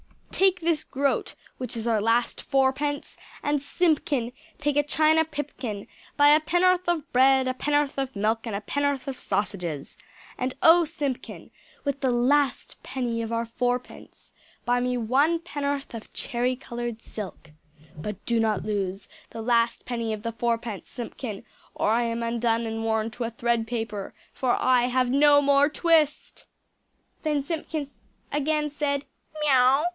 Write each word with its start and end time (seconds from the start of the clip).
Take 0.31 0.61
this 0.61 0.83
groat 0.83 1.35
(which 1.59 1.77
is 1.77 1.85
our 1.85 2.01
last 2.01 2.41
fourpence) 2.41 3.15
and 3.43 3.61
Simpkin, 3.61 4.33
take 4.57 4.75
a 4.75 4.81
china 4.81 5.23
pipkin; 5.23 5.85
buy 6.17 6.29
a 6.29 6.39
penn'orth 6.39 6.87
of 6.89 7.09
bread, 7.13 7.47
a 7.47 7.53
penn'orth 7.53 7.99
of 7.99 8.15
milk 8.15 8.47
and 8.47 8.55
a 8.55 8.61
penn'orth 8.61 9.07
of 9.07 9.19
sausages. 9.19 9.99
And 10.39 10.55
oh, 10.63 10.83
Simpkin, 10.83 11.51
with 11.83 11.99
the 12.01 12.09
last 12.09 12.81
penny 12.81 13.21
of 13.21 13.31
our 13.31 13.45
fourpence 13.45 14.33
buy 14.65 14.79
me 14.79 14.97
one 14.97 15.37
penn'orth 15.37 15.93
of 15.93 16.11
cherry 16.13 16.55
coloured 16.55 17.03
silk. 17.03 17.51
But 17.95 18.25
do 18.25 18.39
not 18.39 18.63
lose 18.63 19.07
the 19.29 19.43
last 19.43 19.85
penny 19.85 20.11
of 20.11 20.23
the 20.23 20.31
fourpence, 20.31 20.89
Simpkin, 20.89 21.43
or 21.75 21.91
I 21.91 22.01
am 22.03 22.23
undone 22.23 22.65
and 22.65 22.83
worn 22.83 23.11
to 23.11 23.25
a 23.25 23.29
thread 23.29 23.67
paper, 23.67 24.15
for 24.33 24.59
I 24.59 24.85
have 24.85 25.11
NO 25.11 25.43
MORE 25.43 25.69
TWIST." 25.69 26.45
Then 27.21 27.43
Simpkin 27.43 27.87
again 28.31 28.71
said, 28.71 29.05
"Miaw?" 29.45 29.83